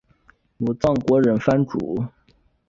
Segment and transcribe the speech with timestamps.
[0.57, 2.03] 武藏国忍藩主。